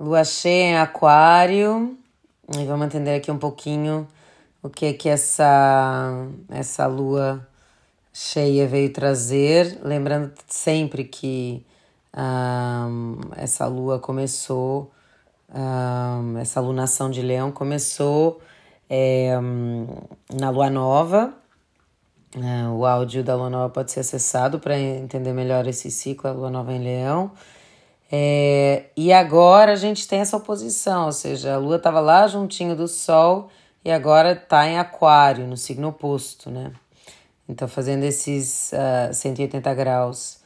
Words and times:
Lua 0.00 0.24
cheia 0.24 0.64
em 0.64 0.78
aquário. 0.78 1.94
E 2.56 2.64
vamos 2.64 2.86
entender 2.86 3.16
aqui 3.16 3.30
um 3.30 3.36
pouquinho 3.36 4.08
o 4.62 4.70
que 4.70 4.94
que 4.94 5.10
essa, 5.10 6.26
essa 6.48 6.86
lua 6.86 7.46
cheia 8.10 8.66
veio 8.66 8.90
trazer. 8.94 9.78
Lembrando 9.84 10.32
sempre 10.48 11.04
que 11.04 11.66
um, 12.16 13.20
essa 13.36 13.66
lua 13.66 13.98
começou, 13.98 14.90
um, 15.54 16.38
essa 16.38 16.62
lunação 16.62 17.10
de 17.10 17.20
leão 17.20 17.52
começou 17.52 18.40
é, 18.88 19.38
um, 19.38 19.86
na 20.32 20.48
lua 20.48 20.70
nova. 20.70 21.34
Uh, 22.34 22.72
o 22.74 22.86
áudio 22.86 23.22
da 23.22 23.34
lua 23.36 23.50
nova 23.50 23.68
pode 23.68 23.92
ser 23.92 24.00
acessado 24.00 24.58
para 24.58 24.78
entender 24.78 25.34
melhor 25.34 25.66
esse 25.66 25.90
ciclo, 25.90 26.30
a 26.30 26.32
lua 26.32 26.48
nova 26.50 26.72
em 26.72 26.82
leão. 26.82 27.32
É, 28.12 28.86
e 28.96 29.12
agora 29.12 29.72
a 29.72 29.76
gente 29.76 30.08
tem 30.08 30.20
essa 30.20 30.36
oposição, 30.36 31.06
ou 31.06 31.12
seja, 31.12 31.54
a 31.54 31.58
lua 31.58 31.76
estava 31.76 32.00
lá 32.00 32.26
juntinho 32.26 32.74
do 32.74 32.88
sol 32.88 33.48
e 33.84 33.90
agora 33.90 34.32
está 34.32 34.66
em 34.66 34.78
aquário, 34.78 35.46
no 35.46 35.56
signo 35.56 35.88
oposto, 35.88 36.50
né? 36.50 36.72
Então, 37.48 37.66
fazendo 37.68 38.04
esses 38.04 38.72
uh, 38.72 39.10
ah, 39.10 39.12
180 39.12 39.74
graus 39.74 40.38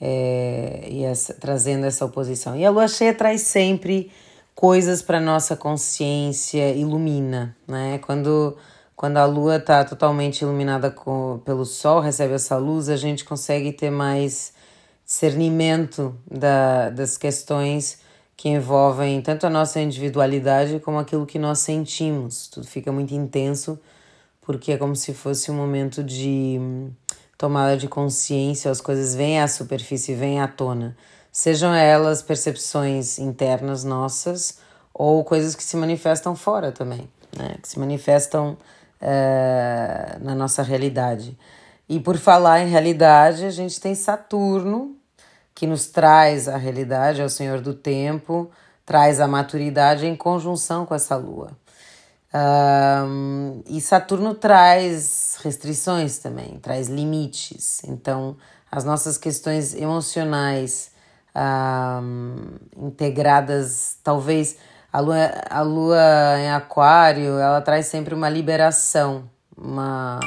é, 0.00 0.86
e 0.88 1.04
essa, 1.04 1.34
trazendo 1.34 1.86
essa 1.86 2.04
oposição. 2.04 2.56
E 2.56 2.64
a 2.64 2.70
lua 2.70 2.88
cheia 2.88 3.14
traz 3.14 3.42
sempre 3.42 4.10
coisas 4.54 5.00
para 5.02 5.20
nossa 5.20 5.56
consciência, 5.56 6.72
ilumina, 6.72 7.56
né? 7.66 7.98
Quando, 7.98 8.56
quando 8.96 9.18
a 9.18 9.24
lua 9.24 9.56
está 9.56 9.84
totalmente 9.84 10.42
iluminada 10.42 10.90
com, 10.90 11.40
pelo 11.44 11.64
sol, 11.64 12.00
recebe 12.00 12.34
essa 12.34 12.56
luz, 12.56 12.88
a 12.88 12.96
gente 12.96 13.24
consegue 13.24 13.72
ter 13.72 13.90
mais 13.90 14.52
discernimento 15.10 16.14
da, 16.30 16.88
das 16.88 17.18
questões 17.18 17.98
que 18.36 18.48
envolvem 18.48 19.20
tanto 19.20 19.44
a 19.44 19.50
nossa 19.50 19.80
individualidade 19.80 20.78
como 20.78 21.00
aquilo 21.00 21.26
que 21.26 21.36
nós 21.36 21.58
sentimos. 21.58 22.46
Tudo 22.46 22.64
fica 22.64 22.92
muito 22.92 23.12
intenso 23.12 23.76
porque 24.40 24.70
é 24.70 24.76
como 24.76 24.94
se 24.94 25.12
fosse 25.12 25.50
um 25.50 25.54
momento 25.54 26.04
de 26.04 26.60
tomada 27.36 27.76
de 27.76 27.88
consciência, 27.88 28.70
as 28.70 28.80
coisas 28.80 29.12
vêm 29.16 29.40
à 29.40 29.48
superfície, 29.48 30.14
vêm 30.14 30.40
à 30.40 30.46
tona. 30.46 30.96
Sejam 31.32 31.74
elas 31.74 32.22
percepções 32.22 33.18
internas 33.18 33.82
nossas 33.82 34.58
ou 34.94 35.24
coisas 35.24 35.56
que 35.56 35.64
se 35.64 35.76
manifestam 35.76 36.36
fora 36.36 36.70
também, 36.70 37.10
né? 37.36 37.56
que 37.60 37.68
se 37.68 37.80
manifestam 37.80 38.56
uh, 39.02 40.24
na 40.24 40.36
nossa 40.36 40.62
realidade. 40.62 41.36
E 41.88 41.98
por 41.98 42.16
falar 42.16 42.60
em 42.60 42.68
realidade, 42.68 43.44
a 43.44 43.50
gente 43.50 43.80
tem 43.80 43.96
Saturno, 43.96 44.99
que 45.60 45.66
nos 45.66 45.88
traz 45.88 46.48
a 46.48 46.56
realidade, 46.56 47.20
é 47.20 47.24
o 47.24 47.28
Senhor 47.28 47.60
do 47.60 47.74
tempo, 47.74 48.50
traz 48.86 49.20
a 49.20 49.28
maturidade 49.28 50.06
em 50.06 50.16
conjunção 50.16 50.86
com 50.86 50.94
essa 50.94 51.16
lua. 51.16 51.50
Um, 52.34 53.62
e 53.66 53.78
Saturno 53.78 54.34
traz 54.34 55.36
restrições 55.44 56.16
também, 56.16 56.58
traz 56.60 56.88
limites. 56.88 57.84
Então, 57.84 58.38
as 58.72 58.84
nossas 58.84 59.18
questões 59.18 59.74
emocionais 59.74 60.92
um, 61.36 62.86
integradas, 62.86 63.98
talvez 64.02 64.56
a 64.90 64.98
lua, 64.98 65.30
a 65.50 65.60
lua 65.60 66.38
em 66.38 66.50
Aquário, 66.52 67.38
ela 67.38 67.60
traz 67.60 67.84
sempre 67.84 68.14
uma 68.14 68.30
liberação, 68.30 69.28
uma 69.54 70.20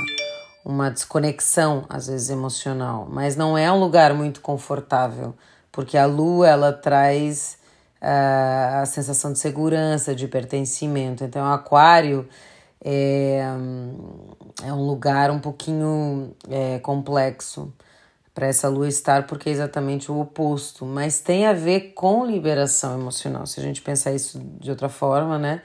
uma 0.63 0.89
desconexão, 0.89 1.85
às 1.89 2.07
vezes 2.07 2.29
emocional, 2.29 3.07
mas 3.09 3.35
não 3.35 3.57
é 3.57 3.71
um 3.71 3.79
lugar 3.79 4.13
muito 4.13 4.41
confortável, 4.41 5.33
porque 5.71 5.97
a 5.97 6.05
lua 6.05 6.47
ela 6.47 6.71
traz 6.71 7.57
uh, 8.01 8.81
a 8.81 8.85
sensação 8.85 9.33
de 9.33 9.39
segurança, 9.39 10.15
de 10.15 10.27
pertencimento. 10.27 11.23
Então, 11.23 11.43
o 11.43 11.53
aquário 11.53 12.27
é, 12.83 13.41
é 14.63 14.73
um 14.73 14.85
lugar 14.85 15.31
um 15.31 15.39
pouquinho 15.39 16.35
é, 16.49 16.79
complexo 16.79 17.73
para 18.33 18.47
essa 18.47 18.67
lua 18.67 18.87
estar, 18.87 19.27
porque 19.27 19.49
é 19.49 19.51
exatamente 19.51 20.11
o 20.11 20.19
oposto, 20.19 20.85
mas 20.85 21.19
tem 21.19 21.45
a 21.45 21.53
ver 21.53 21.93
com 21.93 22.25
liberação 22.25 22.99
emocional. 22.99 23.45
Se 23.45 23.59
a 23.59 23.63
gente 23.63 23.81
pensar 23.81 24.11
isso 24.11 24.39
de 24.59 24.71
outra 24.71 24.89
forma, 24.89 25.37
né? 25.37 25.61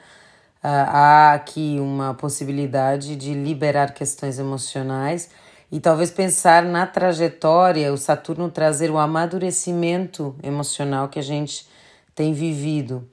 Há 0.62 1.34
aqui 1.34 1.78
uma 1.80 2.14
possibilidade 2.14 3.16
de 3.16 3.34
liberar 3.34 3.94
questões 3.94 4.38
emocionais 4.38 5.30
e 5.70 5.80
talvez 5.80 6.10
pensar 6.10 6.62
na 6.62 6.86
trajetória, 6.86 7.92
o 7.92 7.98
Saturno 7.98 8.50
trazer 8.50 8.90
o 8.90 8.98
amadurecimento 8.98 10.34
emocional 10.42 11.08
que 11.08 11.18
a 11.18 11.22
gente 11.22 11.68
tem 12.14 12.32
vivido. 12.32 13.06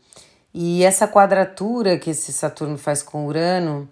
E 0.54 0.84
essa 0.84 1.08
quadratura 1.08 2.00
que 2.00 2.12
esse 2.12 2.32
Saturno 2.32 2.78
faz 2.78 3.04
com 3.04 3.28
Urano 3.28 3.90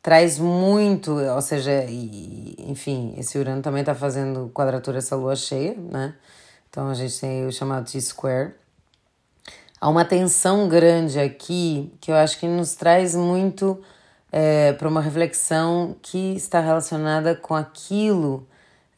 traz 0.00 0.38
muito, 0.38 1.12
ou 1.18 1.42
seja, 1.42 1.84
e, 1.88 2.54
enfim, 2.68 3.14
esse 3.18 3.36
Urano 3.36 3.60
também 3.60 3.80
está 3.80 3.94
fazendo 3.94 4.48
quadratura 4.54 4.98
essa 4.98 5.16
lua 5.16 5.34
cheia, 5.34 5.74
né? 5.76 6.14
Então 6.70 6.88
a 6.88 6.94
gente 6.94 7.18
tem 7.20 7.46
o 7.46 7.52
chamado 7.52 7.90
T-square. 7.90 8.52
Há 9.80 9.88
uma 9.88 10.04
tensão 10.04 10.68
grande 10.68 11.18
aqui 11.20 11.92
que 12.00 12.10
eu 12.10 12.16
acho 12.16 12.38
que 12.38 12.46
nos 12.46 12.74
traz 12.74 13.14
muito 13.14 13.80
é, 14.32 14.72
para 14.72 14.88
uma 14.88 15.00
reflexão 15.00 15.96
que 16.02 16.34
está 16.34 16.60
relacionada 16.60 17.34
com 17.34 17.54
aquilo 17.54 18.46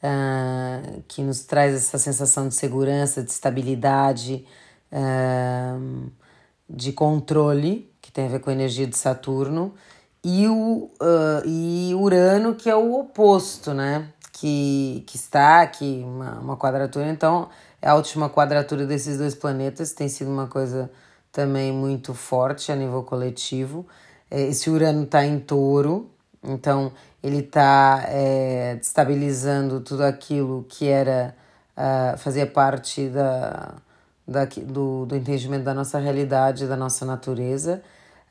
uh, 0.03 1.03
que 1.07 1.23
nos 1.23 1.45
traz 1.45 1.75
essa 1.75 1.99
sensação 1.99 2.49
de 2.49 2.55
segurança, 2.55 3.23
de 3.23 3.31
estabilidade, 3.31 4.47
uh, 4.93 6.11
de 6.69 6.93
controle, 6.93 7.91
que 8.01 8.11
tem 8.11 8.27
a 8.27 8.29
ver 8.29 8.41
com 8.41 8.51
a 8.51 8.53
energia 8.53 8.87
de 8.87 8.97
Saturno, 8.97 9.75
e, 10.23 10.47
o, 10.47 10.91
uh, 11.01 11.47
e 11.47 11.95
Urano, 11.95 12.55
que 12.55 12.69
é 12.69 12.77
o 12.77 12.99
oposto, 12.99 13.73
né? 13.73 14.09
Que, 14.33 15.05
que 15.07 15.17
está 15.17 15.61
aqui, 15.61 16.03
uma, 16.05 16.39
uma 16.39 16.57
quadratura. 16.57 17.09
Então, 17.09 17.49
a 17.83 17.95
última 17.95 18.29
quadratura 18.29 18.87
desses 18.87 19.19
dois 19.19 19.35
planetas 19.35 19.93
tem 19.93 20.09
sido 20.09 20.31
uma 20.31 20.47
coisa 20.47 20.91
também 21.33 21.73
muito 21.73 22.13
forte 22.13 22.71
a 22.71 22.77
nível 22.77 23.03
coletivo. 23.03 23.87
É, 24.31 24.43
esse 24.43 24.69
Urano 24.69 25.05
está 25.05 25.25
em 25.25 25.39
touro, 25.39 26.11
então 26.43 26.93
ele 27.23 27.39
está 27.39 28.05
é, 28.07 28.77
destabilizando 28.77 29.81
tudo 29.81 30.05
aquilo 30.05 30.65
que 30.69 30.89
era 30.89 31.35
uh, 31.77 32.19
fazia 32.19 32.47
parte 32.47 33.09
da, 33.09 33.75
da, 34.27 34.45
do, 34.45 35.07
do 35.07 35.17
entendimento 35.17 35.65
da 35.65 35.75
nossa 35.75 35.99
realidade, 35.99 36.67
da 36.67 36.77
nossa 36.77 37.05
natureza. 37.05 37.83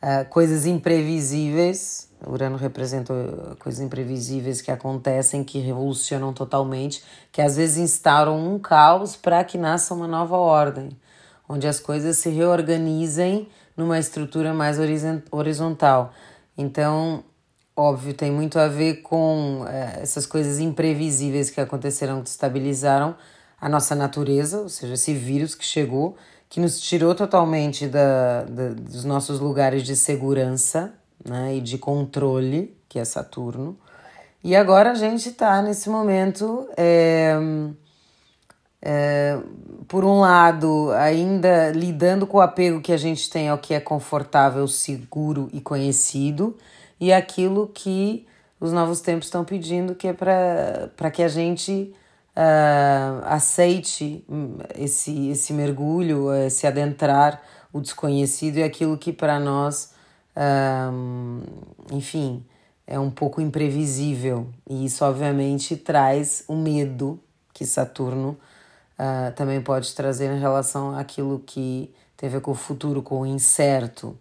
Uh, 0.02 0.28
coisas 0.30 0.66
imprevisíveis 0.66 2.09
Urano 2.28 2.58
representa 2.58 3.14
uh, 3.14 3.56
coisas 3.58 3.80
imprevisíveis 3.80 4.62
que 4.62 4.72
acontecem, 4.72 5.44
que 5.44 5.60
revolucionam 5.60 6.34
totalmente, 6.34 7.04
que 7.32 7.42
às 7.42 7.56
vezes 7.56 7.78
instauram 7.78 8.38
um 8.38 8.60
caos 8.60 9.16
para 9.16 9.44
que 9.44 9.58
nasça 9.58 9.94
uma 9.94 10.08
nova 10.08 10.36
ordem, 10.38 10.90
onde 11.48 11.68
as 11.68 11.80
coisas 11.80 12.18
se 12.18 12.30
reorganizem 12.30 13.48
numa 13.76 13.98
estrutura 13.98 14.54
mais 14.54 14.78
horizontal. 15.32 16.14
Então, 16.58 17.24
óbvio, 17.76 18.14
tem 18.14 18.30
muito 18.30 18.60
a 18.60 18.68
ver 18.68 19.02
com 19.02 19.66
é, 19.70 20.00
essas 20.02 20.26
coisas 20.26 20.60
imprevisíveis 20.60 21.50
que 21.50 21.62
aconteceram, 21.62 22.22
que 22.22 22.30
estabilizaram 22.30 23.16
a 23.60 23.70
nossa 23.70 23.96
natureza, 23.96 24.60
ou 24.60 24.70
seja, 24.70 24.94
esse 24.94 25.14
vírus 25.14 25.56
que 25.56 25.66
chegou, 25.66 26.18
que 26.50 26.60
nos 26.60 26.82
tirou 26.82 27.16
totalmente 27.16 27.88
da, 27.88 28.44
da 28.44 28.70
dos 28.70 29.06
nossos 29.06 29.40
lugares 29.40 29.84
de 29.84 29.96
segurança 29.96 30.99
né, 31.28 31.56
e 31.56 31.62
de 31.62 31.78
controle, 31.78 32.76
que 32.88 33.00
é 33.00 33.06
Saturno. 33.06 33.78
E 34.44 34.56
agora 34.56 34.92
a 34.92 34.96
gente 34.96 35.30
está 35.30 35.62
nesse 35.62 35.90
momento, 35.90 36.68
é, 36.78 37.36
é, 38.82 39.38
por 39.88 40.06
um 40.06 40.22
lado, 40.22 40.92
ainda 40.94 41.72
lidando 41.72 42.26
com 42.26 42.38
o 42.38 42.42
apego 42.42 42.82
que 42.82 42.94
a 42.94 42.98
gente 42.98 43.30
tem 43.30 43.50
ao 43.50 43.58
que 43.58 43.74
é 43.74 43.80
confortável, 43.80 44.68
seguro 44.68 45.50
e 45.52 45.60
conhecido, 45.60 46.58
e 47.00 47.12
aquilo 47.12 47.68
que 47.68 48.26
os 48.60 48.72
novos 48.72 49.02
tempos 49.02 49.28
estão 49.28 49.44
pedindo, 49.44 49.96
que 49.96 50.08
é 50.08 50.14
para 50.14 51.12
que 51.12 51.24
a 51.24 51.28
gente 51.28 51.94
uh, 52.36 53.26
aceite 53.26 54.26
esse, 54.78 55.30
esse 55.30 55.54
mergulho, 55.54 56.34
esse 56.34 56.66
adentrar 56.66 57.42
o 57.72 57.80
desconhecido 57.80 58.58
e 58.58 58.64
aquilo 58.64 58.98
que 58.98 59.14
para 59.14 59.40
nós 59.40 59.94
enfim, 61.92 62.46
é 62.88 63.00
um 63.00 63.12
pouco 63.12 63.42
imprevisível. 63.42 64.48
E 64.68 64.86
isso, 64.86 65.04
obviamente, 65.06 65.78
traz 65.78 66.44
o 66.48 66.56
medo 66.56 67.20
que 67.54 67.66
Saturno 67.66 68.38
uh, 68.98 69.32
também 69.36 69.62
pode 69.62 69.94
trazer 69.94 70.32
em 70.32 70.40
relação 70.40 70.98
àquilo 70.98 71.40
que 71.46 71.94
tem 72.18 72.28
a 72.28 72.32
ver 72.32 72.42
com 72.42 72.52
o 72.52 72.56
futuro, 72.56 73.02
com 73.02 73.22
o 73.22 73.26
incerto. 73.26 74.18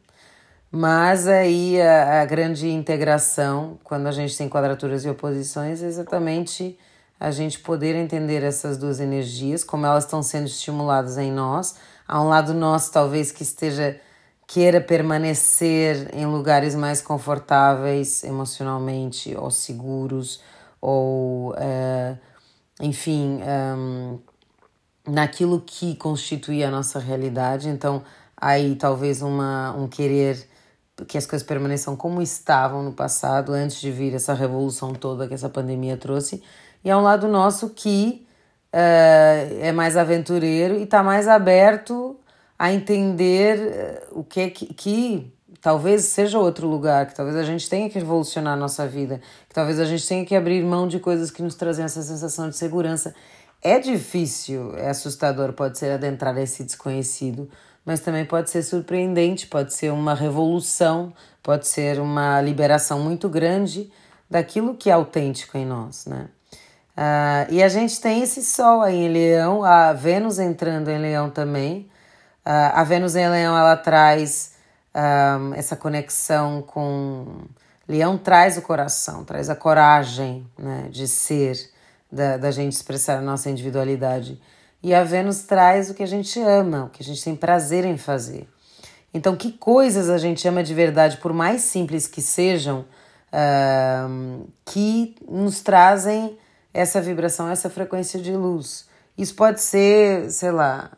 Mas 0.70 1.26
aí 1.26 1.80
a, 1.80 2.20
a, 2.20 2.24
grande 2.26 2.68
integração, 2.68 3.78
quando 3.82 4.06
a 4.06 4.12
gente 4.12 4.36
tem 4.36 4.48
quadraturas 4.48 5.04
e 5.04 5.08
oposições, 5.08 5.82
é 5.82 5.86
exatamente 5.86 6.78
a 7.18 7.30
gente 7.30 7.58
poder 7.60 7.96
entender 7.96 8.42
essas 8.42 8.76
duas 8.76 9.00
energias, 9.00 9.64
como 9.64 9.86
elas 9.86 10.04
estão 10.04 10.22
sendo 10.22 10.46
estimuladas 10.46 11.16
em 11.16 11.32
nós, 11.32 11.76
há 12.06 12.22
um 12.22 12.28
lado 12.28 12.52
nosso 12.54 12.92
talvez 12.92 13.32
que 13.32 13.42
esteja 13.42 13.98
queira 14.48 14.80
permanecer 14.80 16.08
em 16.14 16.24
lugares 16.24 16.74
mais 16.74 17.02
confortáveis 17.02 18.24
emocionalmente 18.24 19.36
ou 19.36 19.50
seguros 19.50 20.40
ou 20.80 21.50
uh, 21.52 22.18
enfim 22.80 23.40
um, 23.76 24.18
naquilo 25.06 25.60
que 25.60 25.94
constitui 25.96 26.64
a 26.64 26.70
nossa 26.70 26.98
realidade. 26.98 27.68
Então 27.68 28.02
aí 28.34 28.74
talvez 28.74 29.20
uma 29.20 29.74
um 29.76 29.86
querer 29.86 30.48
que 31.06 31.18
as 31.18 31.26
coisas 31.26 31.46
permaneçam 31.46 31.94
como 31.94 32.22
estavam 32.22 32.82
no 32.82 32.92
passado 32.92 33.52
antes 33.52 33.78
de 33.78 33.92
vir 33.92 34.14
essa 34.14 34.32
revolução 34.32 34.94
toda 34.94 35.28
que 35.28 35.34
essa 35.34 35.50
pandemia 35.50 35.98
trouxe. 35.98 36.42
E 36.82 36.90
há 36.90 36.96
um 36.96 37.02
lado 37.02 37.28
nosso 37.28 37.68
que 37.68 38.26
uh, 38.72 39.60
é 39.60 39.72
mais 39.72 39.94
aventureiro 39.94 40.74
e 40.74 40.84
está 40.84 41.02
mais 41.02 41.28
aberto 41.28 42.17
a 42.58 42.72
entender 42.72 43.58
eh, 43.58 44.06
o 44.10 44.24
que 44.24 44.40
é 44.40 44.50
que, 44.50 44.66
que 44.74 45.32
talvez 45.60 46.04
seja 46.04 46.38
outro 46.38 46.66
lugar, 46.66 47.06
que 47.06 47.14
talvez 47.14 47.36
a 47.36 47.44
gente 47.44 47.68
tenha 47.68 47.88
que 47.88 47.98
revolucionar 47.98 48.54
a 48.54 48.56
nossa 48.56 48.86
vida, 48.86 49.20
que 49.48 49.54
talvez 49.54 49.78
a 49.78 49.84
gente 49.84 50.06
tenha 50.06 50.24
que 50.24 50.34
abrir 50.34 50.62
mão 50.64 50.88
de 50.88 50.98
coisas 50.98 51.30
que 51.30 51.42
nos 51.42 51.54
trazem 51.54 51.84
essa 51.84 52.02
sensação 52.02 52.48
de 52.48 52.56
segurança. 52.56 53.14
É 53.62 53.78
difícil, 53.78 54.76
é 54.76 54.88
assustador, 54.88 55.52
pode 55.52 55.78
ser 55.78 55.92
adentrar 55.92 56.36
esse 56.38 56.62
desconhecido, 56.64 57.48
mas 57.84 58.00
também 58.00 58.24
pode 58.24 58.50
ser 58.50 58.62
surpreendente, 58.62 59.46
pode 59.46 59.74
ser 59.74 59.92
uma 59.92 60.14
revolução, 60.14 61.12
pode 61.42 61.66
ser 61.66 62.00
uma 62.00 62.40
liberação 62.40 63.00
muito 63.00 63.28
grande 63.28 63.90
daquilo 64.30 64.74
que 64.74 64.90
é 64.90 64.92
autêntico 64.92 65.56
em 65.56 65.64
nós, 65.64 66.06
né? 66.06 66.28
Uh, 66.96 67.52
e 67.52 67.62
a 67.62 67.68
gente 67.68 68.00
tem 68.00 68.22
esse 68.22 68.42
sol 68.42 68.82
aí 68.82 68.96
em 68.96 69.08
Leão, 69.08 69.62
a 69.62 69.92
Vênus 69.92 70.40
entrando 70.40 70.88
em 70.88 70.98
Leão 70.98 71.30
também, 71.30 71.88
a 72.50 72.82
Vênus 72.82 73.14
em 73.14 73.28
Leão 73.28 73.56
ela 73.56 73.76
traz 73.76 74.54
um, 74.94 75.54
essa 75.54 75.76
conexão 75.76 76.62
com. 76.62 77.42
Leão 77.86 78.18
traz 78.18 78.56
o 78.56 78.62
coração, 78.62 79.24
traz 79.24 79.48
a 79.48 79.56
coragem 79.56 80.46
né, 80.58 80.88
de 80.90 81.08
ser, 81.08 81.58
da, 82.10 82.36
da 82.36 82.50
gente 82.50 82.72
expressar 82.72 83.18
a 83.18 83.22
nossa 83.22 83.48
individualidade. 83.48 84.40
E 84.82 84.94
a 84.94 85.02
Vênus 85.02 85.42
traz 85.42 85.90
o 85.90 85.94
que 85.94 86.02
a 86.02 86.06
gente 86.06 86.38
ama, 86.40 86.84
o 86.84 86.90
que 86.90 87.02
a 87.02 87.04
gente 87.04 87.22
tem 87.22 87.34
prazer 87.34 87.84
em 87.84 87.96
fazer. 87.96 88.48
Então, 89.12 89.34
que 89.36 89.52
coisas 89.52 90.10
a 90.10 90.18
gente 90.18 90.46
ama 90.46 90.62
de 90.62 90.74
verdade, 90.74 91.16
por 91.16 91.32
mais 91.32 91.62
simples 91.62 92.06
que 92.06 92.20
sejam, 92.20 92.84
que 94.64 95.16
nos 95.26 95.60
trazem 95.60 96.38
essa 96.72 97.00
vibração, 97.00 97.48
essa 97.48 97.70
frequência 97.70 98.20
de 98.20 98.32
luz. 98.32 98.86
Isso 99.16 99.34
pode 99.34 99.60
ser, 99.60 100.30
sei 100.30 100.52
lá, 100.52 100.90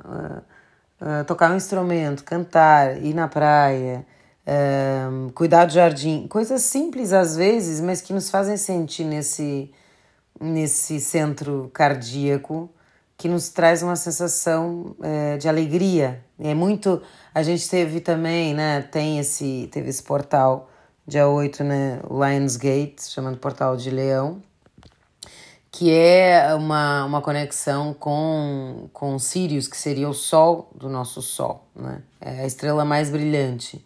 uh, 1.00 1.24
tocar 1.24 1.50
um 1.50 1.56
instrumento, 1.56 2.24
cantar, 2.24 3.02
ir 3.02 3.14
na 3.14 3.28
praia, 3.28 4.06
uh, 4.46 5.32
cuidar 5.32 5.64
do 5.64 5.72
jardim, 5.72 6.26
coisas 6.28 6.62
simples 6.62 7.12
às 7.12 7.36
vezes, 7.36 7.80
mas 7.80 8.00
que 8.00 8.12
nos 8.12 8.30
fazem 8.30 8.56
sentir 8.56 9.04
nesse, 9.04 9.72
nesse 10.40 11.00
centro 11.00 11.70
cardíaco 11.72 12.70
que 13.16 13.28
nos 13.28 13.50
traz 13.50 13.82
uma 13.82 13.96
sensação 13.96 14.96
uh, 14.98 15.38
de 15.38 15.48
alegria. 15.48 16.24
É 16.38 16.54
muito. 16.54 17.02
A 17.34 17.42
gente 17.42 17.68
teve 17.68 18.00
também, 18.00 18.54
né? 18.54 18.80
Tem 18.80 19.18
esse, 19.18 19.68
teve 19.70 19.90
esse 19.90 20.02
portal 20.02 20.70
dia 21.06 21.28
8, 21.28 21.62
né? 21.62 22.00
Lionsgate, 22.08 23.02
chamando 23.10 23.36
Portal 23.36 23.76
de 23.76 23.90
Leão 23.90 24.42
que 25.70 25.92
é 25.92 26.52
uma, 26.54 27.04
uma 27.04 27.22
conexão 27.22 27.94
com, 27.94 28.88
com 28.92 29.18
Sirius, 29.18 29.68
que 29.68 29.76
seria 29.76 30.08
o 30.08 30.14
Sol 30.14 30.70
do 30.74 30.88
nosso 30.88 31.22
Sol, 31.22 31.66
né? 31.74 32.02
É 32.20 32.40
a 32.40 32.46
estrela 32.46 32.84
mais 32.84 33.10
brilhante. 33.10 33.84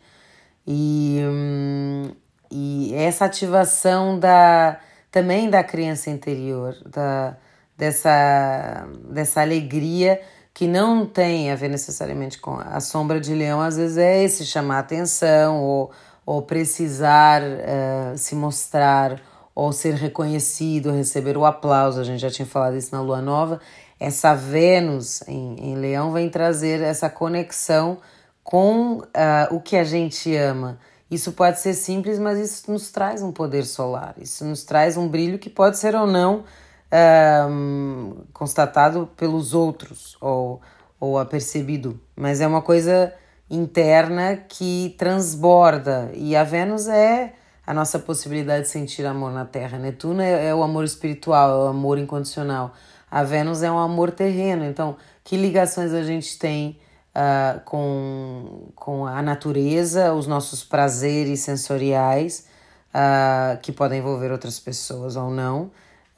E, 0.66 1.20
hum, 1.22 2.10
e 2.50 2.94
essa 2.94 3.26
ativação 3.26 4.18
da, 4.18 4.78
também 5.10 5.50
da 5.50 5.62
criança 5.62 6.08
interior, 6.08 6.74
da, 6.86 7.36
dessa, 7.76 8.88
dessa 9.10 9.42
alegria 9.42 10.20
que 10.54 10.66
não 10.66 11.04
tem 11.04 11.50
a 11.50 11.56
ver 11.56 11.68
necessariamente 11.68 12.38
com 12.38 12.56
a 12.56 12.80
sombra 12.80 13.20
de 13.20 13.34
leão, 13.34 13.60
às 13.60 13.76
vezes 13.76 13.98
é 13.98 14.22
esse 14.22 14.46
chamar 14.46 14.78
atenção 14.78 15.60
ou, 15.62 15.90
ou 16.24 16.42
precisar 16.42 17.42
uh, 17.42 18.16
se 18.16 18.36
mostrar 18.36 19.20
ou 19.54 19.72
ser 19.72 19.94
reconhecido, 19.94 20.90
receber 20.90 21.36
o 21.36 21.44
aplauso. 21.44 22.00
A 22.00 22.04
gente 22.04 22.20
já 22.20 22.30
tinha 22.30 22.46
falado 22.46 22.76
isso 22.76 22.94
na 22.94 23.00
lua 23.00 23.22
nova. 23.22 23.60
Essa 24.00 24.34
Vênus 24.34 25.22
em, 25.28 25.56
em 25.60 25.74
Leão 25.76 26.12
vem 26.12 26.28
trazer 26.28 26.80
essa 26.80 27.08
conexão 27.08 27.98
com 28.42 28.98
uh, 28.98 29.54
o 29.54 29.60
que 29.60 29.76
a 29.76 29.84
gente 29.84 30.34
ama. 30.36 30.78
Isso 31.10 31.32
pode 31.32 31.60
ser 31.60 31.74
simples, 31.74 32.18
mas 32.18 32.38
isso 32.38 32.70
nos 32.70 32.90
traz 32.90 33.22
um 33.22 33.30
poder 33.30 33.64
solar, 33.64 34.14
isso 34.18 34.44
nos 34.44 34.64
traz 34.64 34.96
um 34.96 35.06
brilho 35.06 35.38
que 35.38 35.48
pode 35.48 35.78
ser 35.78 35.94
ou 35.94 36.06
não 36.06 36.44
uh, 36.90 38.16
constatado 38.32 39.08
pelos 39.16 39.54
outros 39.54 40.16
ou, 40.20 40.60
ou 40.98 41.18
apercebido, 41.18 42.00
mas 42.16 42.40
é 42.40 42.46
uma 42.46 42.62
coisa 42.62 43.12
interna 43.48 44.36
que 44.36 44.94
transborda. 44.98 46.10
E 46.14 46.34
a 46.34 46.42
Vênus 46.42 46.88
é 46.88 47.32
a 47.66 47.72
nossa 47.72 47.98
possibilidade 47.98 48.64
de 48.64 48.68
sentir 48.68 49.06
amor 49.06 49.32
na 49.32 49.44
Terra. 49.44 49.78
Netuno 49.78 50.20
é, 50.20 50.48
é 50.48 50.54
o 50.54 50.62
amor 50.62 50.84
espiritual, 50.84 51.50
é 51.50 51.64
o 51.64 51.68
amor 51.68 51.98
incondicional. 51.98 52.74
A 53.10 53.22
Vênus 53.22 53.62
é 53.62 53.70
um 53.70 53.78
amor 53.78 54.10
terreno. 54.10 54.64
Então, 54.64 54.96
que 55.22 55.36
ligações 55.36 55.92
a 55.92 56.02
gente 56.02 56.38
tem 56.38 56.78
uh, 57.14 57.60
com, 57.64 58.68
com 58.74 59.06
a 59.06 59.22
natureza, 59.22 60.12
os 60.12 60.26
nossos 60.26 60.62
prazeres 60.62 61.40
sensoriais, 61.40 62.46
uh, 62.90 63.58
que 63.62 63.72
podem 63.72 64.00
envolver 64.00 64.30
outras 64.30 64.58
pessoas 64.58 65.16
ou 65.16 65.30
não, 65.30 65.70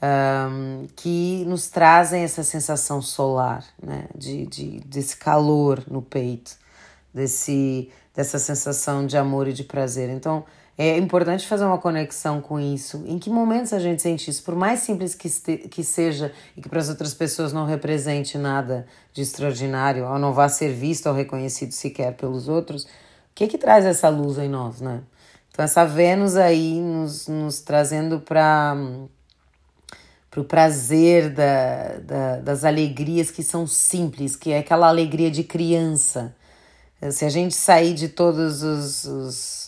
um, 0.03 0.87
que 0.95 1.45
nos 1.47 1.69
trazem 1.69 2.23
essa 2.23 2.43
sensação 2.43 3.01
solar, 3.01 3.65
né? 3.83 4.07
de, 4.15 4.47
de, 4.47 4.81
desse 4.81 5.17
calor 5.17 5.83
no 5.89 6.03
peito, 6.03 6.57
desse, 7.15 7.91
dessa 8.15 8.39
sensação 8.39 9.07
de 9.07 9.17
amor 9.17 9.49
e 9.49 9.53
de 9.53 9.65
prazer. 9.65 10.11
Então, 10.11 10.45
é 10.79 10.99
importante 10.99 11.47
fazer 11.47 11.65
uma 11.65 11.79
conexão 11.79 12.41
com 12.41 12.61
isso. 12.61 13.03
Em 13.07 13.19
que 13.19 13.31
momentos 13.31 13.73
a 13.73 13.79
gente 13.79 14.03
sente 14.03 14.31
isso? 14.31 14.43
Por 14.43 14.55
mais 14.55 14.81
simples 14.81 15.15
que, 15.15 15.29
que 15.69 15.83
seja 15.83 16.33
e 16.55 16.61
que 16.61 16.69
para 16.69 16.81
as 16.81 16.91
outras 16.91 17.15
pessoas 17.15 17.53
não 17.53 17.65
represente 17.65 18.37
nada 18.37 18.87
de 19.13 19.23
extraordinário, 19.23 20.05
ou 20.05 20.19
não 20.19 20.35
vá 20.35 20.49
ser 20.49 20.73
visto 20.75 21.07
ou 21.07 21.15
reconhecido 21.15 21.73
sequer 21.73 22.15
pelos 22.15 22.47
outros, 22.47 22.85
o 22.85 22.89
que 23.35 23.47
que 23.49 23.57
traz 23.57 23.87
essa 23.87 24.09
luz 24.11 24.37
em 24.37 24.49
nós, 24.49 24.81
né? 24.81 25.03
Então, 25.51 25.65
essa 25.65 25.87
Vênus 25.87 26.37
aí 26.37 26.79
nos, 26.81 27.27
nos 27.29 27.61
trazendo 27.61 28.21
para 28.21 28.77
para 30.31 30.43
o 30.43 30.45
prazer 30.45 31.31
da, 31.31 31.97
da, 32.01 32.37
das 32.41 32.63
alegrias 32.63 33.31
que 33.31 33.43
são 33.43 33.67
simples, 33.67 34.37
que 34.37 34.53
é 34.53 34.59
aquela 34.59 34.87
alegria 34.87 35.31
de 35.31 35.43
criança. 35.43 36.37
Se 37.11 37.25
a 37.25 37.31
gente 37.31 37.55
sair 37.55 37.95
de 37.95 38.11
todos 38.11 38.63
os, 38.63 39.05
os 39.07 39.66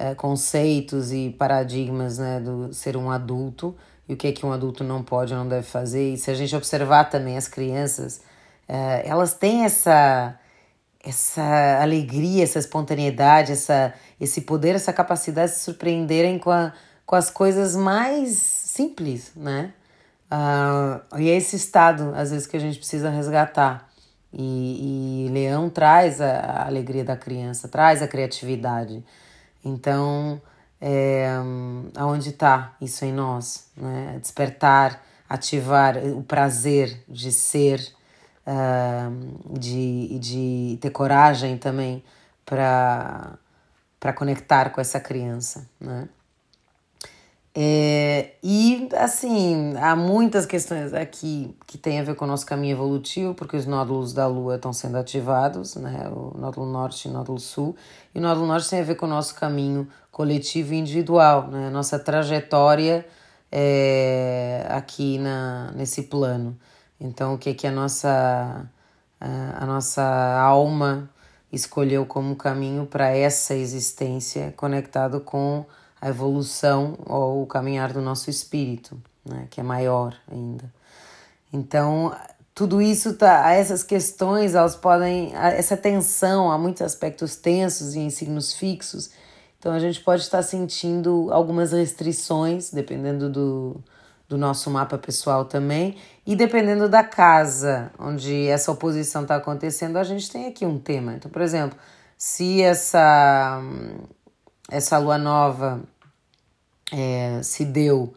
é, 0.00 0.14
conceitos 0.14 1.12
e 1.12 1.28
paradigmas 1.38 2.16
né, 2.16 2.40
do 2.40 2.72
ser 2.72 2.96
um 2.96 3.10
adulto 3.10 3.76
e 4.08 4.14
o 4.14 4.16
que 4.16 4.28
é 4.28 4.32
que 4.32 4.46
um 4.46 4.50
adulto 4.50 4.82
não 4.82 5.02
pode 5.02 5.34
ou 5.34 5.40
não 5.40 5.46
deve 5.46 5.66
fazer. 5.66 6.14
E 6.14 6.16
se 6.16 6.30
a 6.30 6.34
gente 6.34 6.56
observar 6.56 7.04
também 7.10 7.36
as 7.36 7.46
crianças, 7.46 8.22
é, 8.66 9.06
elas 9.06 9.34
têm 9.34 9.64
essa 9.64 10.36
essa 11.02 11.80
alegria, 11.80 12.42
essa 12.42 12.58
espontaneidade, 12.58 13.52
essa, 13.52 13.94
esse 14.20 14.42
poder, 14.42 14.74
essa 14.74 14.92
capacidade 14.92 15.52
de 15.52 15.56
se 15.56 15.64
surpreenderem 15.64 16.38
com, 16.38 16.50
a, 16.50 16.74
com 17.06 17.16
as 17.16 17.30
coisas 17.30 17.74
mais 17.74 18.36
simples, 18.36 19.32
né? 19.34 19.72
Uh, 20.30 21.18
e 21.18 21.30
é 21.30 21.36
esse 21.36 21.56
estado, 21.56 22.12
às 22.14 22.30
vezes, 22.30 22.46
que 22.46 22.54
a 22.54 22.60
gente 22.60 22.76
precisa 22.76 23.08
resgatar. 23.08 23.88
E, 24.30 25.24
e 25.26 25.32
Leão 25.32 25.70
traz 25.70 26.20
a, 26.20 26.32
a 26.32 26.66
alegria 26.66 27.02
da 27.02 27.16
criança, 27.16 27.66
traz 27.66 28.02
a 28.02 28.06
criatividade. 28.06 29.02
Então, 29.64 30.40
é, 30.80 31.28
aonde 31.94 32.30
está 32.30 32.74
isso 32.80 33.04
em 33.04 33.12
nós? 33.12 33.68
Né? 33.76 34.18
Despertar, 34.20 35.02
ativar 35.28 35.96
o 35.98 36.22
prazer 36.22 37.04
de 37.08 37.30
ser, 37.30 37.80
uh, 38.46 39.58
de, 39.58 40.18
de 40.18 40.78
ter 40.80 40.90
coragem 40.90 41.56
também 41.58 42.02
para 42.44 43.38
conectar 44.16 44.70
com 44.70 44.80
essa 44.80 44.98
criança. 44.98 45.68
Né? 45.78 46.08
É, 47.62 48.36
e 48.42 48.88
assim, 48.96 49.74
há 49.76 49.94
muitas 49.94 50.46
questões 50.46 50.94
aqui 50.94 51.54
que 51.66 51.76
têm 51.76 52.00
a 52.00 52.02
ver 52.02 52.14
com 52.14 52.24
o 52.24 52.28
nosso 52.28 52.46
caminho 52.46 52.72
evolutivo, 52.72 53.34
porque 53.34 53.54
os 53.54 53.66
nódulos 53.66 54.14
da 54.14 54.26
Lua 54.26 54.56
estão 54.56 54.72
sendo 54.72 54.96
ativados, 54.96 55.76
né? 55.76 56.08
O 56.08 56.38
nódulo 56.38 56.64
norte 56.64 57.06
e 57.06 57.10
o 57.10 57.12
nódulo 57.12 57.38
sul. 57.38 57.76
E 58.14 58.18
o 58.18 58.22
nódulo 58.22 58.46
norte 58.46 58.70
tem 58.70 58.80
a 58.80 58.82
ver 58.82 58.94
com 58.94 59.04
o 59.04 59.08
nosso 59.10 59.34
caminho 59.34 59.86
coletivo 60.10 60.72
e 60.72 60.78
individual, 60.78 61.48
né? 61.48 61.68
Nossa 61.68 61.98
trajetória 61.98 63.06
é, 63.52 64.66
aqui 64.70 65.18
na, 65.18 65.70
nesse 65.72 66.04
plano. 66.04 66.56
Então, 66.98 67.34
o 67.34 67.38
que, 67.38 67.52
que 67.52 67.66
a 67.66 67.72
nossa 67.72 68.66
a 69.20 69.66
nossa 69.66 70.02
alma 70.40 71.10
escolheu 71.52 72.06
como 72.06 72.34
caminho 72.36 72.86
para 72.86 73.10
essa 73.10 73.54
existência 73.54 74.54
conectado 74.56 75.20
com 75.20 75.66
a 76.00 76.08
evolução 76.08 76.96
ou 77.06 77.42
o 77.42 77.46
caminhar 77.46 77.92
do 77.92 78.00
nosso 78.00 78.30
espírito, 78.30 79.00
né, 79.24 79.46
que 79.50 79.60
é 79.60 79.62
maior 79.62 80.16
ainda. 80.30 80.72
Então, 81.52 82.14
tudo 82.54 82.80
isso 82.80 83.14
tá, 83.14 83.50
essas 83.50 83.82
questões, 83.82 84.54
elas 84.54 84.76
podem, 84.76 85.34
essa 85.34 85.76
tensão, 85.76 86.50
há 86.50 86.58
muitos 86.58 86.82
aspectos 86.82 87.36
tensos 87.36 87.94
em 87.94 88.10
signos 88.10 88.52
fixos. 88.52 89.10
Então 89.58 89.72
a 89.72 89.78
gente 89.78 90.00
pode 90.00 90.22
estar 90.22 90.42
sentindo 90.42 91.28
algumas 91.30 91.72
restrições, 91.72 92.70
dependendo 92.70 93.28
do, 93.28 93.80
do 94.28 94.38
nosso 94.38 94.70
mapa 94.70 94.96
pessoal 94.96 95.44
também, 95.44 95.96
e 96.26 96.34
dependendo 96.36 96.88
da 96.88 97.02
casa 97.04 97.90
onde 97.98 98.46
essa 98.46 98.72
oposição 98.72 99.22
está 99.22 99.36
acontecendo, 99.36 99.96
a 99.96 100.04
gente 100.04 100.30
tem 100.30 100.46
aqui 100.46 100.64
um 100.64 100.78
tema. 100.78 101.14
Então, 101.14 101.30
por 101.30 101.42
exemplo, 101.42 101.78
se 102.16 102.62
essa, 102.62 103.60
essa 104.70 104.96
lua 104.98 105.18
nova 105.18 105.80
é, 106.92 107.40
se 107.42 107.64
deu 107.64 108.14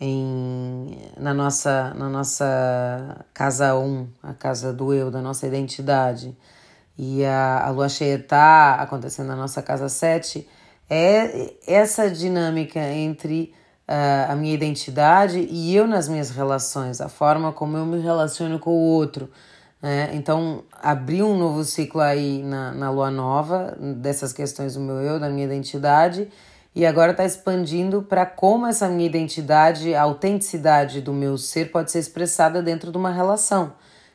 em, 0.00 0.96
na, 1.16 1.34
nossa, 1.34 1.92
na 1.94 2.08
nossa 2.08 3.24
casa 3.34 3.76
1, 3.76 3.84
um, 3.84 4.08
a 4.22 4.32
casa 4.32 4.72
do 4.72 4.94
eu, 4.94 5.10
da 5.10 5.20
nossa 5.20 5.46
identidade, 5.46 6.36
e 6.96 7.24
a, 7.24 7.66
a 7.66 7.70
lua 7.70 7.88
cheia 7.88 8.16
está 8.16 8.74
acontecendo 8.76 9.28
na 9.28 9.36
nossa 9.36 9.62
casa 9.62 9.88
7, 9.88 10.48
é 10.88 11.54
essa 11.66 12.10
dinâmica 12.10 12.80
entre 12.80 13.54
uh, 13.86 14.32
a 14.32 14.34
minha 14.34 14.54
identidade 14.54 15.46
e 15.50 15.76
eu 15.76 15.86
nas 15.86 16.08
minhas 16.08 16.30
relações, 16.30 17.00
a 17.00 17.08
forma 17.08 17.52
como 17.52 17.76
eu 17.76 17.84
me 17.84 18.00
relaciono 18.00 18.58
com 18.58 18.70
o 18.70 18.80
outro. 18.94 19.30
Né? 19.82 20.10
Então, 20.12 20.64
abrir 20.82 21.22
um 21.22 21.36
novo 21.38 21.64
ciclo 21.64 22.00
aí 22.00 22.42
na, 22.42 22.72
na 22.72 22.90
lua 22.90 23.10
nova, 23.10 23.76
dessas 23.78 24.32
questões 24.32 24.74
do 24.74 24.80
meu 24.80 24.96
eu, 24.96 25.18
da 25.18 25.28
minha 25.28 25.46
identidade, 25.46 26.28
e 26.74 26.86
agora 26.86 27.12
está 27.12 27.24
expandindo 27.24 28.02
para 28.02 28.24
como 28.24 28.66
essa 28.66 28.88
minha 28.88 29.06
identidade, 29.06 29.94
a 29.94 30.02
autenticidade 30.02 31.00
do 31.00 31.12
meu 31.12 31.36
ser 31.36 31.72
pode 31.72 31.90
ser 31.90 31.98
expressada 31.98 32.62
dentro 32.62 32.92
de 32.92 32.98
uma 32.98 33.10
relação, 33.10 33.72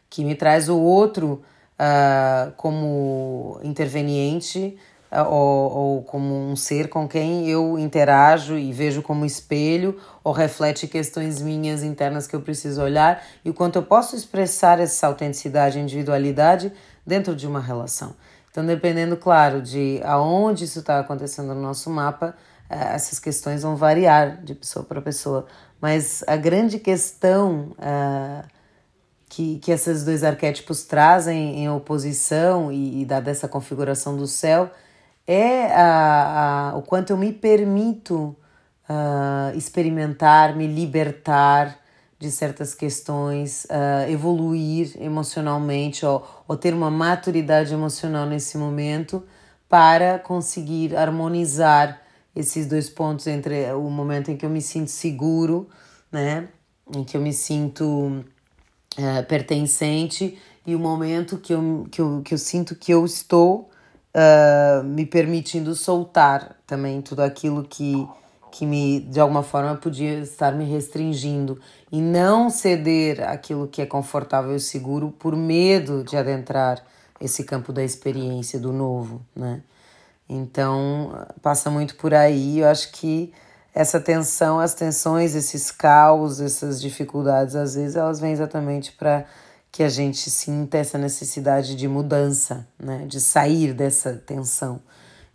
que 0.09 0.23
me 0.23 0.35
traz 0.35 0.69
o 0.69 0.79
outro 0.79 1.41
uh, 1.79 2.51
como 2.55 3.59
interveniente 3.63 4.77
ou, 5.23 5.71
ou 5.71 6.03
como 6.03 6.33
um 6.33 6.55
ser 6.55 6.89
com 6.89 7.07
quem 7.07 7.47
eu 7.49 7.77
interajo 7.79 8.57
e 8.57 8.71
vejo 8.73 9.01
como 9.01 9.25
espelho 9.25 9.99
ou 10.23 10.33
reflete 10.33 10.87
questões 10.87 11.41
minhas 11.41 11.83
internas 11.83 12.27
que 12.27 12.35
eu 12.35 12.41
preciso 12.41 12.81
olhar 12.81 13.23
e 13.43 13.49
o 13.49 13.53
quanto 13.53 13.77
eu 13.77 13.83
posso 13.83 14.15
expressar 14.15 14.79
essa 14.79 15.07
autenticidade 15.07 15.77
e 15.77 15.81
individualidade 15.81 16.71
dentro 17.05 17.35
de 17.35 17.47
uma 17.47 17.59
relação. 17.59 18.15
Então, 18.51 18.65
dependendo, 18.65 19.17
claro, 19.17 19.61
de 19.61 19.99
aonde 20.03 20.63
isso 20.63 20.79
está 20.79 20.99
acontecendo 20.99 21.53
no 21.53 21.61
nosso 21.61 21.89
mapa, 21.89 22.35
eh, 22.69 22.95
essas 22.95 23.19
questões 23.19 23.63
vão 23.63 23.75
variar 23.75 24.41
de 24.43 24.55
pessoa 24.55 24.85
para 24.85 25.01
pessoa. 25.01 25.45
Mas 25.81 26.23
a 26.25 26.37
grande 26.37 26.79
questão 26.79 27.75
uh, 27.77 28.47
que, 29.27 29.59
que 29.59 29.71
esses 29.71 30.05
dois 30.05 30.23
arquétipos 30.23 30.83
trazem 30.83 31.59
em 31.59 31.69
oposição 31.69 32.71
e, 32.71 33.01
e 33.01 33.05
dada 33.05 33.29
essa 33.29 33.47
configuração 33.47 34.15
do 34.15 34.25
céu 34.25 34.71
é 35.27 35.67
a, 35.73 36.71
a, 36.71 36.77
o 36.77 36.81
quanto 36.81 37.11
eu 37.11 37.17
me 37.17 37.33
permito 37.33 38.35
uh, 38.89 39.55
experimentar, 39.57 40.55
me 40.55 40.67
libertar 40.67 41.79
de 42.17 42.31
certas 42.31 42.73
questões, 42.73 43.65
uh, 43.65 44.09
evoluir 44.09 44.95
emocionalmente 44.99 46.05
ou, 46.05 46.25
ou 46.47 46.55
ter 46.55 46.73
uma 46.73 46.89
maturidade 46.89 47.73
emocional 47.73 48.25
nesse 48.25 48.57
momento 48.57 49.23
para 49.67 50.19
conseguir 50.19 50.95
harmonizar 50.95 52.01
esses 52.35 52.67
dois 52.67 52.89
pontos 52.89 53.27
entre 53.27 53.71
o 53.73 53.89
momento 53.89 54.29
em 54.29 54.37
que 54.37 54.45
eu 54.45 54.49
me 54.49 54.61
sinto 54.61 54.91
seguro, 54.91 55.69
né, 56.11 56.47
em 56.93 57.03
que 57.03 57.17
eu 57.17 57.21
me 57.21 57.33
sinto 57.33 58.23
uh, 58.97 59.23
pertencente 59.27 60.37
e 60.65 60.75
o 60.75 60.79
momento 60.79 61.37
que 61.37 61.53
eu, 61.53 61.87
que, 61.91 62.01
eu, 62.01 62.21
que 62.23 62.33
eu 62.33 62.37
sinto 62.37 62.75
que 62.75 62.93
eu 62.93 63.05
estou 63.05 63.69
uh, 64.15 64.83
me 64.83 65.05
permitindo 65.05 65.75
soltar 65.75 66.55
também 66.65 67.01
tudo 67.01 67.21
aquilo 67.21 67.63
que, 67.63 68.07
que 68.51 68.65
me, 68.65 69.01
de 69.01 69.19
alguma 69.19 69.43
forma, 69.43 69.75
podia 69.75 70.19
estar 70.19 70.53
me 70.53 70.63
restringindo 70.63 71.59
e 71.91 72.01
não 72.01 72.49
ceder 72.49 73.27
aquilo 73.27 73.67
que 73.67 73.81
é 73.81 73.85
confortável 73.85 74.55
e 74.55 74.59
seguro 74.59 75.13
por 75.19 75.35
medo 75.35 76.03
de 76.03 76.15
adentrar 76.15 76.81
esse 77.19 77.43
campo 77.43 77.71
da 77.71 77.83
experiência, 77.83 78.59
do 78.59 78.71
novo, 78.71 79.21
né? 79.35 79.61
Então, 80.27 81.27
passa 81.41 81.69
muito 81.69 81.95
por 81.95 82.13
aí. 82.13 82.59
Eu 82.59 82.67
acho 82.67 82.91
que 82.91 83.31
essa 83.73 83.99
tensão, 83.99 84.59
as 84.59 84.73
tensões, 84.73 85.35
esses 85.35 85.69
caos, 85.69 86.41
essas 86.41 86.81
dificuldades, 86.81 87.55
às 87.55 87.75
vezes 87.75 87.95
elas 87.95 88.19
vêm 88.19 88.31
exatamente 88.31 88.91
para 88.93 89.25
que 89.75 89.83
a 89.83 89.89
gente 89.89 90.31
sinta 90.31 90.77
essa 90.77 90.97
necessidade 90.97 91.75
de 91.75 91.85
mudança, 91.85 92.65
né? 92.79 93.05
de 93.07 93.19
sair 93.19 93.73
dessa 93.73 94.13
tensão. 94.13 94.81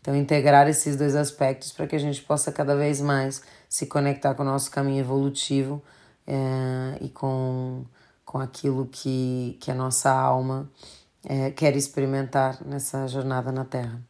Então, 0.00 0.16
integrar 0.16 0.66
esses 0.66 0.96
dois 0.96 1.14
aspectos 1.14 1.72
para 1.72 1.86
que 1.86 1.94
a 1.94 1.98
gente 1.98 2.22
possa 2.22 2.50
cada 2.50 2.74
vez 2.74 3.02
mais 3.02 3.42
se 3.68 3.84
conectar 3.84 4.32
com 4.34 4.42
o 4.42 4.46
nosso 4.46 4.70
caminho 4.70 5.00
evolutivo 5.00 5.82
é, 6.26 6.96
e 7.02 7.10
com, 7.10 7.84
com 8.24 8.38
aquilo 8.38 8.86
que, 8.86 9.58
que 9.60 9.70
a 9.70 9.74
nossa 9.74 10.10
alma 10.10 10.70
é, 11.22 11.50
quer 11.50 11.76
experimentar 11.76 12.64
nessa 12.64 13.06
jornada 13.08 13.52
na 13.52 13.66
Terra. 13.66 14.00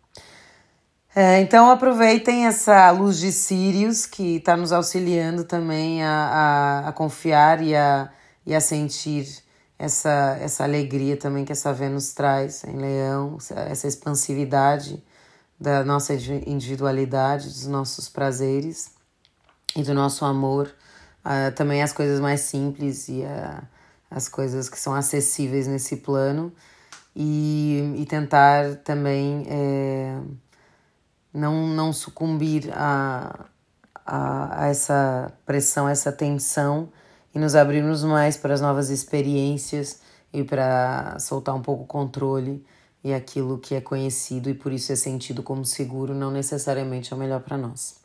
É, 1.13 1.41
então 1.41 1.69
aproveitem 1.69 2.47
essa 2.47 2.89
luz 2.93 3.19
de 3.19 3.33
Sirius 3.33 4.07
que 4.07 4.37
está 4.37 4.57
nos 4.57 4.71
auxiliando 4.71 5.43
também 5.43 6.05
a, 6.05 6.85
a, 6.85 6.89
a 6.91 6.93
confiar 6.93 7.61
e 7.61 7.75
a, 7.75 8.09
e 8.47 8.55
a 8.55 8.61
sentir 8.61 9.50
essa, 9.81 10.37
essa 10.39 10.63
alegria 10.63 11.17
também 11.17 11.43
que 11.43 11.53
essa 11.53 11.73
Vênus 11.73 12.13
traz 12.13 12.65
em 12.65 12.77
Leão, 12.77 13.39
essa 13.67 13.89
expansividade 13.89 15.03
da 15.59 15.83
nossa 15.83 16.13
individualidade, 16.15 17.49
dos 17.49 17.67
nossos 17.67 18.07
prazeres 18.07 18.91
e 19.75 19.83
do 19.83 19.95
nosso 19.95 20.27
amor, 20.27 20.71
uh, 21.25 21.55
também 21.55 21.83
as 21.83 21.95
coisas 21.95 22.21
mais 22.21 22.43
simples 22.43 23.09
e 23.09 23.23
uh, 23.23 23.67
as 24.11 24.29
coisas 24.29 24.69
que 24.69 24.79
são 24.79 24.95
acessíveis 24.95 25.67
nesse 25.67 25.97
plano. 25.97 26.53
E, 27.17 27.95
e 27.97 28.05
tentar 28.05 28.77
também 28.85 29.47
é, 29.49 30.17
não, 31.33 31.67
não 31.67 31.93
sucumbir 31.93 32.71
a, 32.75 33.47
a, 34.07 34.65
a 34.65 34.69
essa 34.69 35.33
pressão, 35.47 35.89
essa 35.89 36.13
tensão 36.13 36.91
e 37.35 37.39
nos 37.39 37.55
abrirmos 37.55 38.03
mais 38.03 38.37
para 38.37 38.55
as 38.55 38.61
novas 38.61 38.91
experiências 38.91 40.01
e 40.33 40.43
para 40.45 41.19
soltar 41.19 41.55
um 41.55 41.63
pouco 41.63 41.85
o 41.85 41.87
controle 41.87 42.65
e 43.03 43.13
aquilo 43.13 43.59
que 43.59 43.75
é 43.75 43.81
conhecido 43.81 44.51
e 44.51 44.55
por 44.55 44.73
isso 44.73 44.93
é 44.93 44.97
sentido 44.97 45.43
como 45.43 45.65
seguro 45.65 46.15
não 46.15 46.31
necessariamente 46.31 47.13
é 47.13 47.17
o 47.17 47.19
melhor 47.19 47.41
para 47.41 47.57
nós. 47.57 48.01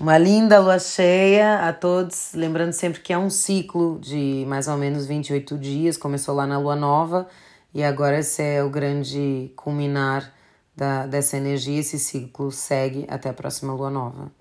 Uma 0.00 0.16
linda 0.16 0.58
lua 0.58 0.78
cheia 0.78 1.68
a 1.68 1.72
todos, 1.72 2.32
lembrando 2.34 2.72
sempre 2.72 3.00
que 3.00 3.12
é 3.12 3.18
um 3.18 3.28
ciclo 3.28 3.98
de 4.00 4.44
mais 4.48 4.66
ou 4.66 4.76
menos 4.76 5.06
28 5.06 5.58
dias, 5.58 5.96
começou 5.96 6.34
lá 6.34 6.46
na 6.46 6.58
lua 6.58 6.74
nova 6.74 7.28
e 7.74 7.82
agora 7.82 8.18
esse 8.18 8.42
é 8.42 8.64
o 8.64 8.70
grande 8.70 9.52
culminar 9.54 10.32
da, 10.74 11.06
dessa 11.06 11.36
energia, 11.36 11.80
esse 11.80 11.98
ciclo 11.98 12.50
segue 12.50 13.06
até 13.08 13.28
a 13.28 13.34
próxima 13.34 13.74
lua 13.74 13.90
nova. 13.90 14.32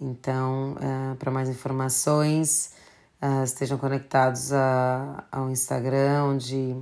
Então, 0.00 0.74
uh, 0.74 1.16
para 1.16 1.30
mais 1.30 1.48
informações, 1.48 2.72
uh, 3.22 3.44
estejam 3.44 3.78
conectados 3.78 4.52
a, 4.52 5.24
ao 5.30 5.48
Instagram, 5.50 6.24
onde 6.24 6.76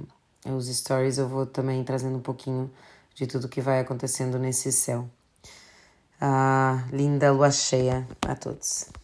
os 0.46 0.66
stories 0.66 1.18
eu 1.18 1.28
vou 1.28 1.44
também 1.46 1.84
trazendo 1.84 2.16
um 2.16 2.22
pouquinho 2.22 2.70
de 3.14 3.26
tudo 3.26 3.48
que 3.48 3.60
vai 3.60 3.80
acontecendo 3.80 4.38
nesse 4.38 4.72
céu. 4.72 5.08
Uh, 6.20 6.94
linda 6.94 7.30
lua 7.30 7.50
cheia 7.50 8.06
a 8.26 8.34
todos. 8.34 8.99